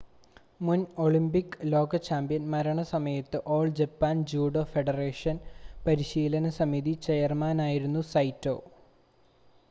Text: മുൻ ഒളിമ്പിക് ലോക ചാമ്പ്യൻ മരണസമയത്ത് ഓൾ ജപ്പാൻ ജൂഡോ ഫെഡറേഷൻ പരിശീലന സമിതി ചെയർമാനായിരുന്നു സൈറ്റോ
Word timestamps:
മുൻ 0.61 0.79
ഒളിമ്പിക് 0.97 1.57
ലോക 1.71 1.97
ചാമ്പ്യൻ 2.05 2.43
മരണസമയത്ത് 2.53 3.39
ഓൾ 3.47 3.67
ജപ്പാൻ 3.79 4.23
ജൂഡോ 4.31 4.63
ഫെഡറേഷൻ 4.71 5.35
പരിശീലന 5.85 6.49
സമിതി 6.57 6.93
ചെയർമാനായിരുന്നു 7.05 8.01
സൈറ്റോ 8.11 8.55